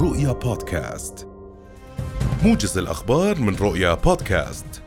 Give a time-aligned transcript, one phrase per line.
[0.00, 1.28] رؤيا بودكاست.
[2.44, 4.82] موجز الأخبار من رؤيا بودكاست.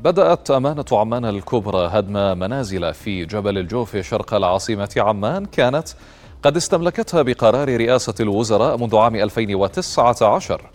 [0.00, 5.44] بدأت أمانة عمان الكبرى هدم منازل في جبل الجوف شرق العاصمة عمان.
[5.44, 5.88] كانت
[6.42, 10.70] قد استملكتها بقرار رئاسة الوزراء منذ عام 2019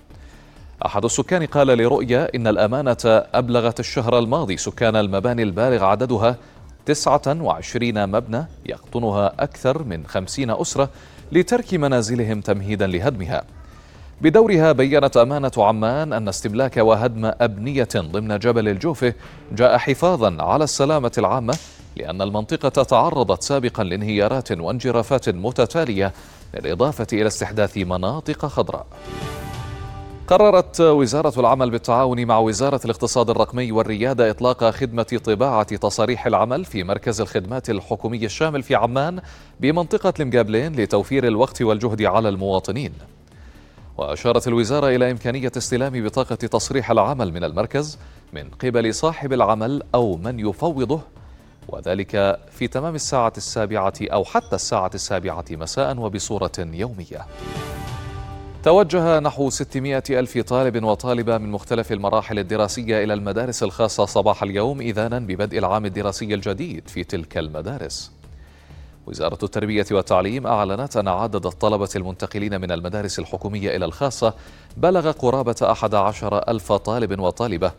[0.86, 6.38] أحد السكان قال لرؤيا إن الأمانة أبلغت الشهر الماضي سكان المباني البالغ عددها
[6.86, 10.89] 29 مبنى يقطنها أكثر من 50 أسرة
[11.32, 13.43] لترك منازلهم تمهيدا لهدمها.
[14.21, 19.14] بدورها بينت أمانة عمان أن استملاك وهدم أبنية ضمن جبل الجوفة
[19.52, 21.57] جاء حفاظا على السلامة العامة
[21.97, 26.14] لأن المنطقة تعرضت سابقا لانهيارات وانجرافات متتالية
[26.54, 28.86] بالإضافة إلى استحداث مناطق خضراء.
[30.31, 36.83] قررت وزارة العمل بالتعاون مع وزارة الاقتصاد الرقمي والريادة إطلاق خدمة طباعة تصاريح العمل في
[36.83, 39.21] مركز الخدمات الحكومي الشامل في عمان
[39.59, 42.94] بمنطقة المقابلين لتوفير الوقت والجهد على المواطنين.
[43.97, 47.99] وأشارت الوزارة إلى إمكانية استلام بطاقة تصريح العمل من المركز
[48.33, 51.01] من قبل صاحب العمل أو من يفوضه
[51.67, 57.25] وذلك في تمام الساعة السابعة أو حتى الساعة السابعة مساء وبصورة يومية.
[58.63, 64.81] توجه نحو 600 ألف طالب وطالبة من مختلف المراحل الدراسية إلى المدارس الخاصة صباح اليوم
[64.81, 68.11] إذانا ببدء العام الدراسي الجديد في تلك المدارس.
[69.07, 74.33] وزارة التربية والتعليم أعلنت أن عدد الطلبة المنتقلين من المدارس الحكومية إلى الخاصة
[74.77, 77.71] بلغ قرابة 11 ألف طالب وطالبة.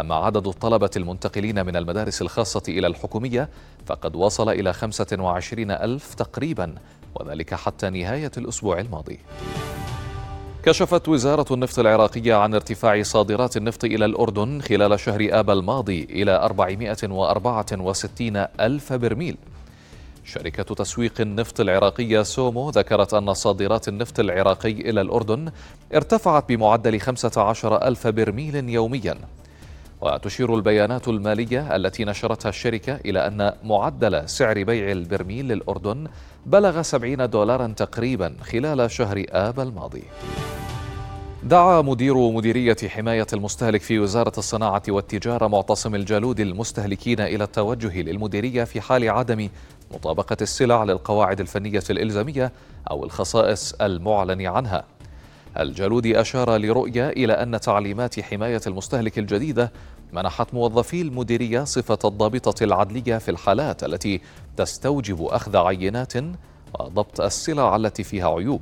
[0.00, 3.48] أما عدد الطلبة المنتقلين من المدارس الخاصة إلى الحكومية
[3.86, 6.74] فقد وصل إلى 25 ألف تقريبا
[7.14, 9.18] وذلك حتى نهاية الأسبوع الماضي.
[10.64, 16.30] كشفت وزارة النفط العراقية عن ارتفاع صادرات النفط إلى الأردن خلال شهر آب الماضي إلى
[16.30, 19.36] 464 ألف برميل.
[20.24, 25.52] شركة تسويق النفط العراقية سومو ذكرت أن صادرات النفط العراقي إلى الأردن
[25.94, 29.18] ارتفعت بمعدل 15 ألف برميل يوميا.
[30.02, 36.06] وتشير البيانات المالية التي نشرتها الشركة إلى أن معدل سعر بيع البرميل للأردن
[36.46, 40.02] بلغ 70 دولارا تقريبا خلال شهر آب الماضي
[41.42, 48.64] دعا مدير مديرية حماية المستهلك في وزارة الصناعة والتجارة معتصم الجالود المستهلكين إلى التوجه للمديرية
[48.64, 49.48] في حال عدم
[49.94, 52.52] مطابقة السلع للقواعد الفنية الإلزامية
[52.90, 54.84] أو الخصائص المعلن عنها.
[55.58, 59.72] الجالودي أشار لرؤية إلى أن تعليمات حماية المستهلك الجديدة
[60.12, 64.20] منحت موظفي المديرية صفة الضابطة العدلية في الحالات التي
[64.56, 66.12] تستوجب أخذ عينات
[66.80, 68.60] وضبط السلع التي فيها عيوب.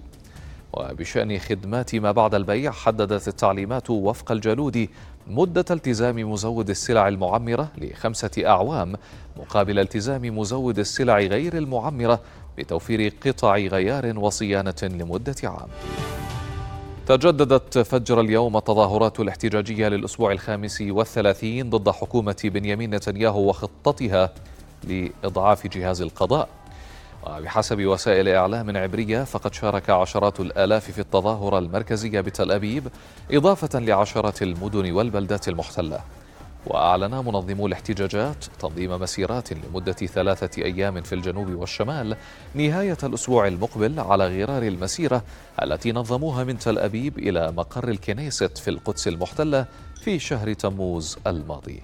[0.72, 4.88] وبشأن خدمات ما بعد البيع حددت التعليمات وفق الجالود
[5.26, 8.92] مدة التزام مزود السلع المعمرة لخمسة أعوام
[9.36, 12.20] مقابل التزام مزود السلع غير المعمرة
[12.58, 15.68] بتوفير قطع غيار وصيانة لمدة عام.
[17.06, 24.30] تجددت فجر اليوم التظاهرات الاحتجاجية للأسبوع الخامس والثلاثين ضد حكومة بنيامين نتنياهو وخطتها
[24.84, 26.48] لإضعاف جهاز القضاء.
[27.26, 32.88] وبحسب وسائل إعلام عبرية فقد شارك عشرات الآلاف في التظاهرة المركزية بتل أبيب
[33.30, 36.00] إضافة لعشرات المدن والبلدات المحتلة.
[36.66, 42.16] وأعلن منظمو الاحتجاجات تنظيم مسيرات لمدة ثلاثة أيام في الجنوب والشمال
[42.54, 45.22] نهاية الأسبوع المقبل على غرار المسيرة
[45.62, 49.66] التي نظموها من تل أبيب إلى مقر الكنيست في القدس المحتلة
[50.04, 51.82] في شهر تموز الماضي.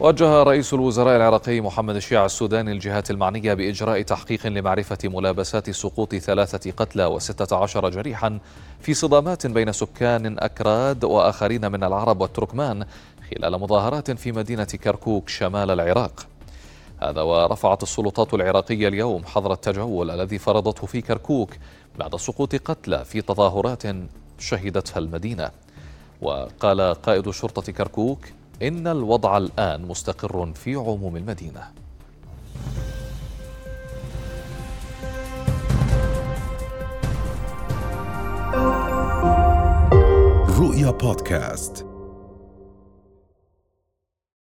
[0.00, 6.70] وجه رئيس الوزراء العراقي محمد الشيع السوداني الجهات المعنية بإجراء تحقيق لمعرفة ملابسات سقوط ثلاثة
[6.70, 8.38] قتلى وستة عشر جريحا
[8.80, 12.86] في صدامات بين سكان أكراد وآخرين من العرب والتركمان
[13.30, 16.26] خلال مظاهرات في مدينة كركوك شمال العراق.
[17.02, 21.50] هذا ورفعت السلطات العراقية اليوم حظر التجول الذي فرضته في كركوك
[21.98, 23.82] بعد سقوط قتلى في تظاهرات
[24.38, 25.50] شهدتها المدينة.
[26.22, 28.18] وقال قائد شرطة كركوك
[28.62, 31.62] إن الوضع الآن مستقر في عموم المدينة.
[40.58, 41.87] رؤيا بودكاست.